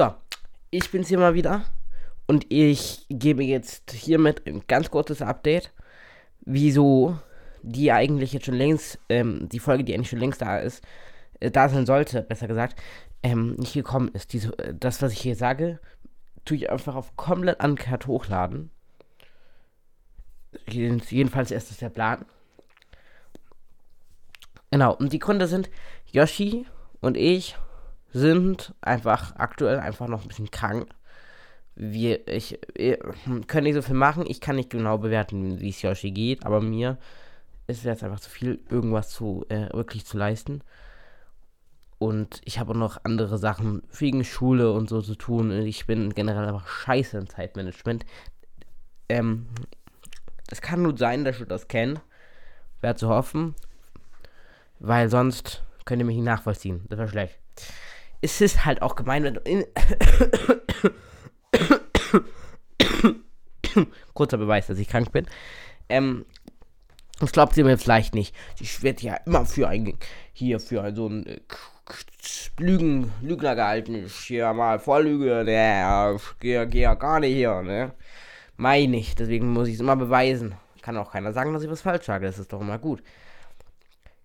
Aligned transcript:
So, 0.00 0.14
ich 0.70 0.90
bin's 0.90 1.08
hier 1.08 1.18
mal 1.18 1.34
wieder. 1.34 1.62
Und 2.26 2.50
ich 2.50 3.04
gebe 3.10 3.44
jetzt 3.44 3.90
hiermit 3.90 4.46
ein 4.46 4.62
ganz 4.66 4.90
kurzes 4.90 5.20
Update, 5.20 5.74
wieso 6.40 7.18
die 7.60 7.92
eigentlich 7.92 8.32
jetzt 8.32 8.46
schon 8.46 8.54
längst, 8.54 8.98
ähm, 9.10 9.46
die 9.50 9.58
Folge, 9.58 9.84
die 9.84 9.92
eigentlich 9.92 10.08
schon 10.08 10.20
längst 10.20 10.40
da 10.40 10.56
ist, 10.56 10.82
äh, 11.40 11.50
da 11.50 11.68
sein 11.68 11.84
sollte, 11.84 12.22
besser 12.22 12.48
gesagt, 12.48 12.80
ähm, 13.22 13.56
nicht 13.56 13.74
gekommen 13.74 14.08
ist. 14.14 14.32
Diese, 14.32 14.58
äh, 14.58 14.72
das, 14.74 15.02
was 15.02 15.12
ich 15.12 15.20
hier 15.20 15.36
sage, 15.36 15.80
tue 16.46 16.56
ich 16.56 16.70
einfach 16.70 16.94
auf 16.94 17.14
komplett 17.16 17.62
uncut 17.62 18.06
hochladen. 18.06 18.70
Jedenfalls 20.66 21.50
ist 21.50 21.70
das 21.70 21.76
der 21.76 21.90
Plan. 21.90 22.24
Genau, 24.70 24.94
und 24.94 25.12
die 25.12 25.18
Gründe 25.18 25.46
sind, 25.46 25.68
Yoshi 26.10 26.64
und 27.02 27.18
ich 27.18 27.54
sind 28.12 28.74
einfach 28.80 29.36
aktuell 29.36 29.78
einfach 29.78 30.08
noch 30.08 30.22
ein 30.22 30.28
bisschen 30.28 30.50
krank. 30.50 30.88
Wir, 31.74 32.26
ich, 32.28 32.58
ich 32.74 32.98
können 33.46 33.64
nicht 33.64 33.74
so 33.74 33.82
viel 33.82 33.94
machen. 33.94 34.24
Ich 34.26 34.40
kann 34.40 34.56
nicht 34.56 34.70
genau 34.70 34.98
bewerten, 34.98 35.60
wie 35.60 35.70
es 35.70 35.82
Yoshi 35.82 36.10
geht, 36.10 36.44
aber 36.44 36.60
mir 36.60 36.98
ist 37.66 37.84
jetzt 37.84 38.02
einfach 38.02 38.20
zu 38.20 38.28
viel, 38.28 38.60
irgendwas 38.68 39.10
zu 39.10 39.46
äh, 39.48 39.72
wirklich 39.72 40.04
zu 40.04 40.18
leisten. 40.18 40.62
Und 41.98 42.40
ich 42.44 42.58
habe 42.58 42.72
auch 42.72 42.76
noch 42.76 43.04
andere 43.04 43.38
Sachen 43.38 43.82
wegen 43.98 44.24
Schule 44.24 44.72
und 44.72 44.88
so 44.88 45.02
zu 45.02 45.14
tun. 45.14 45.50
Ich 45.52 45.86
bin 45.86 46.14
generell 46.14 46.46
einfach 46.46 46.66
scheiße 46.66 47.18
im 47.18 47.28
Zeitmanagement. 47.28 48.06
Ähm, 49.08 49.46
es 50.50 50.62
kann 50.62 50.82
nur 50.82 50.96
sein, 50.96 51.24
dass 51.24 51.40
ich 51.40 51.46
das 51.46 51.68
kenne. 51.68 52.00
Wäre 52.80 52.96
zu 52.96 53.08
hoffen. 53.08 53.54
Weil 54.78 55.10
sonst 55.10 55.62
könnt 55.84 56.00
ihr 56.00 56.06
mich 56.06 56.16
nicht 56.16 56.24
nachvollziehen. 56.24 56.86
Das 56.88 56.98
wäre 56.98 57.08
schlecht. 57.08 57.38
Es 58.20 58.40
ist 58.40 58.64
halt 58.64 58.82
auch 58.82 58.96
gemein, 58.96 59.24
wenn 59.24 59.34
du 59.34 59.40
in 59.40 59.64
Kurzer 64.14 64.38
Beweis, 64.38 64.66
dass 64.66 64.78
ich 64.78 64.88
krank 64.88 65.12
bin. 65.12 65.26
Ähm, 65.88 66.26
das 67.20 67.32
glaubt 67.32 67.56
ihr 67.56 67.64
mir 67.64 67.78
vielleicht 67.78 68.14
nicht. 68.14 68.34
Ich 68.60 68.82
werde 68.82 69.02
ja 69.02 69.14
immer 69.26 69.44
für 69.46 69.68
ein, 69.68 69.98
hier 70.32 70.60
für 70.60 70.94
so 70.94 71.08
ein 71.08 71.26
äh, 71.26 71.40
Lügen, 72.58 73.12
Lügner 73.22 73.54
gehalten. 73.54 73.94
Ich 73.94 74.14
hier 74.14 74.52
mal 74.52 74.78
Vorlüge, 74.78 75.44
ne, 75.44 76.16
ich 76.16 76.38
gehe 76.38 76.66
geh 76.66 76.82
ja 76.82 76.94
gar 76.94 77.20
nicht 77.20 77.34
hier, 77.34 77.62
ne. 77.62 77.92
Meine 78.56 78.96
ich, 78.98 79.14
deswegen 79.14 79.52
muss 79.52 79.68
ich 79.68 79.74
es 79.74 79.80
immer 79.80 79.96
beweisen. 79.96 80.54
Kann 80.82 80.96
auch 80.96 81.12
keiner 81.12 81.32
sagen, 81.32 81.52
dass 81.52 81.62
ich 81.62 81.70
was 81.70 81.82
falsch 81.82 82.06
sage, 82.06 82.26
das 82.26 82.38
ist 82.38 82.52
doch 82.52 82.60
immer 82.60 82.78
gut. 82.78 83.02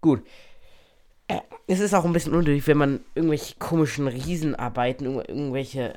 Gut. 0.00 0.26
Äh, 1.72 1.74
es 1.74 1.80
ist 1.80 1.94
auch 1.94 2.04
ein 2.04 2.12
bisschen 2.12 2.34
unnötig, 2.34 2.66
wenn 2.66 2.78
man 2.78 3.00
irgendwelche 3.14 3.56
komischen 3.58 4.08
Riesenarbeiten, 4.08 5.06
irgendwelche 5.06 5.94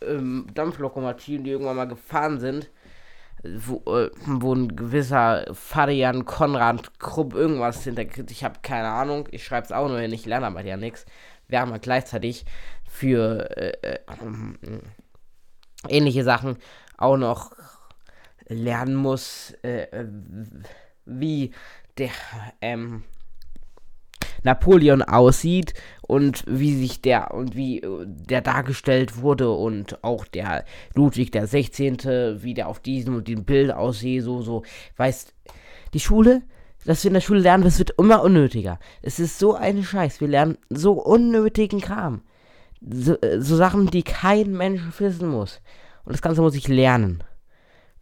äh, 0.00 0.18
Dampflokomotiven, 0.54 1.44
die 1.44 1.50
irgendwann 1.50 1.76
mal 1.76 1.88
gefahren 1.88 2.40
sind, 2.40 2.70
wo, 3.42 3.82
äh, 3.92 4.10
wo 4.26 4.54
ein 4.54 4.76
gewisser 4.76 5.46
Fadian 5.52 6.24
Konrad 6.24 6.98
Krupp 6.98 7.34
irgendwas 7.34 7.84
hinterkriegt. 7.84 8.30
Ich 8.30 8.44
habe 8.44 8.60
keine 8.62 8.88
Ahnung. 8.88 9.28
Ich 9.30 9.44
schreibe 9.44 9.64
es 9.64 9.72
auch 9.72 9.88
nur 9.88 9.98
hin. 9.98 10.12
Ich 10.12 10.26
lerne 10.26 10.46
aber 10.46 10.64
ja 10.64 10.76
nichts. 10.76 11.06
Während 11.48 11.70
man 11.70 11.80
gleichzeitig 11.80 12.44
für 12.84 13.56
äh, 13.56 13.72
äh, 13.82 13.98
ähnliche 15.88 16.24
Sachen 16.24 16.56
auch 16.96 17.16
noch 17.16 17.52
lernen 18.46 18.94
muss, 18.94 19.52
äh, 19.62 20.06
wie 21.04 21.52
der 21.98 22.10
ähm, 22.60 23.02
Napoleon 24.42 25.02
aussieht 25.02 25.74
und 26.02 26.44
wie 26.46 26.74
sich 26.74 27.00
der 27.00 27.32
und 27.34 27.56
wie 27.56 27.80
äh, 27.80 28.04
der 28.06 28.40
dargestellt 28.40 29.20
wurde 29.20 29.50
und 29.50 30.02
auch 30.04 30.24
der 30.24 30.64
Ludwig 30.94 31.32
der 31.32 31.46
16., 31.46 32.42
wie 32.42 32.54
der 32.54 32.68
auf 32.68 32.80
diesem 32.80 33.16
und 33.16 33.28
dem 33.28 33.44
Bild 33.44 33.72
aussieht, 33.72 34.22
so, 34.22 34.42
so, 34.42 34.62
weißt, 34.96 35.34
die 35.94 36.00
Schule, 36.00 36.42
dass 36.84 37.04
wir 37.04 37.10
in 37.10 37.14
der 37.14 37.20
Schule 37.20 37.40
lernen, 37.40 37.64
das 37.64 37.78
wird 37.78 37.94
immer 37.98 38.22
unnötiger. 38.22 38.78
Es 39.02 39.20
ist 39.20 39.38
so 39.38 39.54
ein 39.54 39.82
Scheiß, 39.82 40.20
wir 40.20 40.28
lernen 40.28 40.58
so 40.68 40.92
unnötigen 40.92 41.80
Kram. 41.80 42.22
So, 42.80 43.20
äh, 43.20 43.40
so 43.40 43.56
Sachen, 43.56 43.86
die 43.86 44.02
kein 44.02 44.52
Mensch 44.52 44.82
wissen 44.98 45.28
muss. 45.28 45.60
Und 46.04 46.12
das 46.12 46.22
Ganze 46.22 46.42
muss 46.42 46.56
ich 46.56 46.66
lernen 46.66 47.22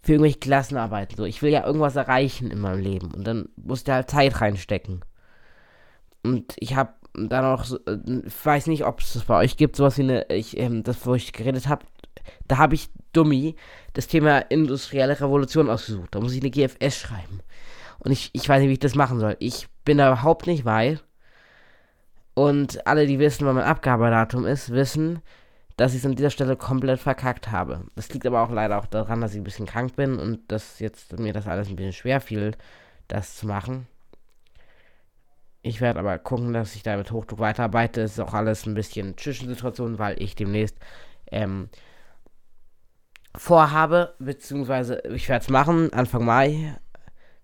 für 0.03 0.13
irgendwelche 0.13 0.39
Klassenarbeiten. 0.39 1.17
So, 1.17 1.25
ich 1.25 1.43
will 1.43 1.53
ja 1.53 1.67
irgendwas 1.67 1.97
erreichen 1.97 2.51
in 2.51 2.61
meinem 2.61 2.81
Leben 2.81 3.13
und 3.13 3.27
dann 3.27 3.51
muss 3.57 3.85
der 3.85 3.97
halt 3.97 4.11
Zeit 4.11 4.41
reinstecken. 4.41 5.05
Und 6.23 6.55
ich 6.59 6.77
habe 6.77 6.93
dann 7.15 7.45
auch, 7.45 7.65
äh, 7.87 7.99
ich 8.27 8.47
weiß 8.47 8.67
nicht, 8.67 8.85
ob 8.85 9.01
es 9.01 9.15
das 9.15 9.25
bei 9.25 9.39
euch 9.39 9.57
gibt, 9.57 9.77
sowas 9.77 9.99
wie 9.99 10.03
eine, 10.03 10.27
ich, 10.29 10.59
ähm, 10.59 10.83
das, 10.83 11.07
wo 11.07 11.15
ich 11.15 11.33
geredet 11.33 11.69
habe, 11.69 11.85
da 12.47 12.59
habe 12.59 12.75
ich 12.75 12.91
Dummy 13.13 13.57
das 13.95 14.07
Thema 14.07 14.39
industrielle 14.39 15.21
Revolution 15.21 15.71
ausgesucht. 15.71 16.15
Da 16.15 16.21
muss 16.21 16.33
ich 16.33 16.41
eine 16.41 16.51
GFS 16.51 16.97
schreiben. 16.97 17.41
Und 17.99 18.13
ich, 18.13 18.31
ich 18.33 18.49
weiß 18.49 18.61
nicht, 18.61 18.69
wie 18.69 18.75
ich 18.75 18.79
das 18.79 18.95
machen 18.95 19.21
soll. 19.21 19.37
Ich 19.41 19.69
bin 19.85 19.99
da 19.99 20.09
überhaupt 20.09 20.47
nicht 20.47 20.65
weit. 20.65 21.05
Und 22.35 22.87
alle, 22.87 23.07
die 23.07 23.19
wissen, 23.19 23.47
wann 23.47 23.57
mein 23.57 23.65
Abgabedatum 23.65 24.47
ist, 24.47 24.71
wissen, 24.71 25.21
dass 25.77 25.93
ich 25.93 26.01
es 26.01 26.07
an 26.07 26.15
dieser 26.15 26.31
Stelle 26.31 26.57
komplett 26.57 27.01
verkackt 27.01 27.51
habe. 27.51 27.85
Das 27.97 28.13
liegt 28.13 28.27
aber 28.27 28.43
auch 28.43 28.51
leider 28.51 28.79
auch 28.79 28.87
daran, 28.87 29.21
dass 29.21 29.33
ich 29.33 29.41
ein 29.41 29.45
bisschen 29.45 29.67
krank 29.67 29.97
bin 29.97 30.19
und 30.19 30.41
dass 30.51 30.79
jetzt 30.79 31.19
mir 31.19 31.33
das 31.33 31.47
alles 31.47 31.69
ein 31.69 31.77
bisschen 31.77 31.93
schwer 31.93 32.21
fiel, 32.21 32.53
das 33.09 33.37
zu 33.37 33.47
machen. 33.47 33.87
Ich 35.63 35.81
werde 35.81 36.01
aber 36.01 36.19
gucken, 36.19 36.53
dass 36.53 36.75
ich 36.75 36.83
da 36.83 36.97
mit 36.97 37.13
Hochdruck 37.13 37.39
weiterarbeite. 37.39 38.01
Es 38.01 38.13
ist 38.13 38.21
auch 38.21 38.33
alles 38.33 38.67
ein 38.67 38.75
bisschen 38.75 39.17
Zwischensituation, 39.19 39.99
weil 39.99 40.21
ich 40.23 40.35
demnächst 40.35 40.77
ähm, 41.31 41.69
vorhabe, 43.37 44.15
beziehungsweise 44.19 45.03
ich 45.13 45.29
werde 45.29 45.43
es 45.43 45.51
machen, 45.51 45.93
Anfang 45.93 46.25
Mai 46.25 46.77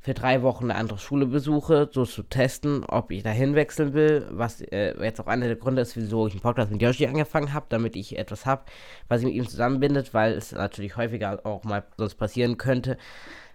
für 0.06 0.15
drei 0.15 0.43
Wochen 0.43 0.71
eine 0.71 0.76
andere 0.76 0.99
Schule 0.99 1.26
besuche, 1.26 1.91
so 1.93 2.05
zu 2.05 2.22
testen, 2.22 2.84
ob 2.84 3.10
ich 3.10 3.25
da 3.25 3.31
hinwechseln 3.31 3.93
will, 3.93 4.25
was 4.31 4.60
äh, 4.60 4.94
jetzt 5.03 5.21
auch 5.21 5.26
einer 5.26 5.47
der 5.47 5.56
Gründe 5.56 5.82
ist, 5.82 5.97
wieso 5.97 6.28
ich 6.28 6.34
einen 6.34 6.43
Podcast 6.43 6.71
mit 6.71 6.81
Yoshi 6.81 7.06
angefangen 7.06 7.53
habe, 7.53 7.66
damit 7.71 7.97
ich 7.97 8.16
etwas 8.16 8.47
habe, 8.47 8.62
was 9.09 9.21
ich 9.21 9.26
mit 9.26 9.34
ihm 9.34 9.49
zusammenbindet, 9.49 10.15
weil 10.15 10.34
es 10.34 10.53
natürlich 10.53 10.97
häufiger 10.97 11.44
auch 11.44 11.65
mal 11.65 11.82
sonst 11.97 12.15
passieren 12.15 12.56
könnte, 12.56 12.99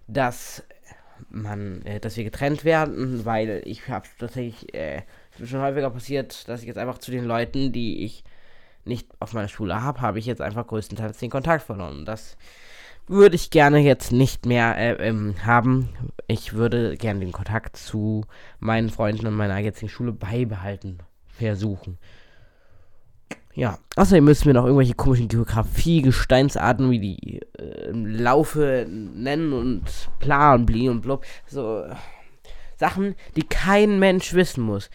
dass 0.07 0.63
man, 1.29 1.81
äh, 1.83 1.99
dass 1.99 2.17
wir 2.17 2.23
getrennt 2.23 2.65
werden, 2.65 3.25
weil 3.25 3.61
ich 3.65 3.87
habe 3.87 4.07
tatsächlich 4.19 4.73
äh, 4.73 5.03
schon 5.43 5.61
häufiger 5.61 5.89
passiert, 5.89 6.47
dass 6.47 6.61
ich 6.61 6.67
jetzt 6.67 6.77
einfach 6.77 6.97
zu 6.97 7.11
den 7.11 7.25
Leuten, 7.25 7.71
die 7.71 8.03
ich 8.03 8.23
nicht 8.85 9.07
auf 9.19 9.33
meiner 9.33 9.47
Schule 9.47 9.81
habe, 9.81 10.01
habe 10.01 10.19
ich 10.19 10.25
jetzt 10.25 10.41
einfach 10.41 10.67
größtenteils 10.67 11.19
den 11.19 11.29
Kontakt 11.29 11.63
verloren. 11.63 12.05
Das 12.05 12.37
würde 13.07 13.35
ich 13.35 13.49
gerne 13.49 13.79
jetzt 13.79 14.11
nicht 14.11 14.45
mehr 14.45 14.77
äh, 14.77 15.07
ähm, 15.07 15.35
haben. 15.43 15.89
Ich 16.27 16.53
würde 16.53 16.97
gerne 16.97 17.19
den 17.19 17.31
Kontakt 17.31 17.77
zu 17.77 18.25
meinen 18.59 18.89
Freunden 18.89 19.27
und 19.27 19.35
meiner 19.35 19.57
jetzigen 19.59 19.89
Schule 19.89 20.13
beibehalten, 20.13 20.99
versuchen. 21.27 21.97
Ja, 23.53 23.79
außerdem 23.95 24.23
müssen 24.23 24.45
wir 24.45 24.53
noch 24.53 24.65
irgendwelche 24.65 24.93
komischen 24.93 25.27
Geografie, 25.27 26.01
Gesteinsarten 26.01 26.89
wie 26.89 26.99
die 26.99 27.41
äh, 27.57 27.91
Laufe 27.91 28.87
nennen 28.89 29.51
und 29.53 29.83
bla 30.19 30.53
und 30.53 30.65
bli 30.65 30.87
und 30.87 31.01
blub. 31.01 31.25
So 31.47 31.85
Sachen, 32.77 33.15
die 33.35 33.43
kein 33.43 33.99
Mensch 33.99 34.33
wissen 34.33 34.63
muss. 34.63 34.89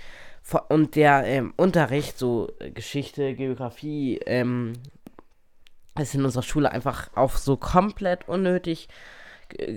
Und 0.68 0.96
der 0.96 1.24
ähm, 1.24 1.54
Unterricht, 1.56 2.18
so 2.18 2.50
äh, 2.60 2.70
Geschichte, 2.70 3.34
Geografie, 3.34 4.20
ähm, 4.26 4.74
ist 5.98 6.14
in 6.14 6.24
unserer 6.24 6.42
Schule 6.42 6.70
einfach 6.70 7.10
auch 7.14 7.36
so 7.36 7.56
komplett 7.56 8.28
unnötig 8.28 8.88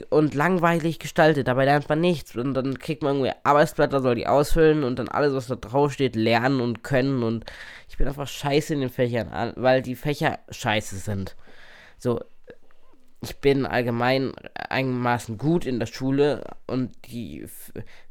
und 0.09 0.33
langweilig 0.33 0.99
gestaltet. 0.99 1.47
Dabei 1.47 1.65
lernt 1.65 1.89
man 1.89 2.01
nichts 2.01 2.35
und 2.35 2.53
dann 2.53 2.79
kriegt 2.79 3.03
man 3.03 3.15
irgendwie 3.15 3.33
Arbeitsblätter, 3.43 4.01
soll 4.01 4.15
die 4.15 4.27
ausfüllen 4.27 4.83
und 4.83 4.99
dann 4.99 5.09
alles, 5.09 5.33
was 5.33 5.47
da 5.47 5.55
drauf 5.55 5.93
steht, 5.93 6.15
lernen 6.15 6.61
und 6.61 6.83
können 6.83 7.23
und 7.23 7.45
ich 7.87 7.97
bin 7.97 8.07
einfach 8.07 8.27
scheiße 8.27 8.73
in 8.73 8.81
den 8.81 8.89
Fächern, 8.89 9.53
weil 9.55 9.81
die 9.81 9.95
Fächer 9.95 10.39
scheiße 10.49 10.97
sind. 10.97 11.35
So, 11.97 12.21
ich 13.21 13.37
bin 13.37 13.65
allgemein 13.65 14.33
einigermaßen 14.53 15.37
gut 15.37 15.65
in 15.65 15.79
der 15.79 15.87
Schule 15.87 16.43
und 16.67 16.91
die 17.07 17.45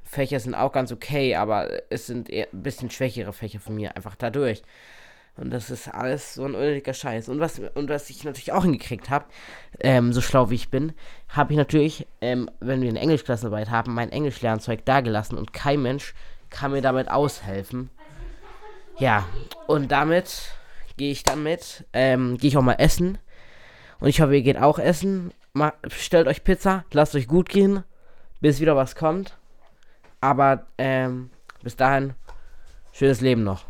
Fächer 0.02 0.40
sind 0.40 0.54
auch 0.54 0.72
ganz 0.72 0.93
okay, 0.93 1.34
aber 1.37 1.69
es 1.90 2.06
sind 2.06 2.31
eher 2.31 2.49
ein 2.52 2.62
bisschen 2.62 2.90
schwächere 2.90 3.32
Fächer 3.32 3.61
von 3.61 3.75
mir, 3.75 3.96
einfach 3.96 4.16
dadurch. 4.16 4.62
Und 5.38 5.50
das 5.50 5.70
ist 5.70 5.88
alles 5.88 6.35
so 6.35 6.44
ein 6.44 6.55
unnötiger 6.55 6.93
Scheiß. 6.93 7.29
Und 7.29 7.38
was, 7.38 7.61
und 7.75 7.88
was 7.88 8.11
ich 8.11 8.25
natürlich 8.25 8.52
auch 8.52 8.64
hingekriegt 8.64 9.08
habe, 9.08 9.26
ähm, 9.81 10.12
so 10.12 10.20
schlau 10.20 10.50
wie 10.50 10.56
ich 10.56 10.69
bin, 10.69 10.93
habe 11.29 11.52
ich 11.52 11.56
natürlich, 11.56 12.06
ähm, 12.20 12.50
wenn 12.58 12.82
wir 12.82 12.88
eine 12.88 13.00
Englischklassenarbeit 13.00 13.70
haben, 13.70 13.94
mein 13.94 14.11
Englischlernzeug 14.11 14.85
dagelassen 14.85 15.38
und 15.38 15.52
kein 15.52 15.81
Mensch 15.81 16.14
kann 16.50 16.73
mir 16.73 16.82
damit 16.82 17.08
aushelfen. 17.08 17.90
Ja, 18.99 19.26
und 19.69 19.93
damit 19.93 20.52
gehe 20.96 21.12
ich 21.12 21.23
damit, 21.23 21.85
ähm, 21.93 22.37
gehe 22.37 22.49
ich 22.49 22.56
auch 22.56 22.62
mal 22.62 22.75
essen. 22.75 23.19
Und 24.00 24.08
ich 24.08 24.20
hoffe, 24.20 24.35
ihr 24.35 24.43
geht 24.43 24.58
auch 24.58 24.81
essen. 24.81 25.32
Mal, 25.52 25.73
stellt 25.88 26.26
euch 26.26 26.43
Pizza, 26.43 26.85
lasst 26.93 27.14
euch 27.14 27.29
gut 27.29 27.49
gehen, 27.49 27.85
bis 28.40 28.61
wieder 28.61 28.75
was 28.75 28.96
kommt. 28.96 29.37
Aber, 30.20 30.67
ähm, 30.79 31.31
bis 31.62 31.76
dahin, 31.76 32.14
schönes 32.93 33.20
Leben 33.20 33.44
noch. 33.44 33.67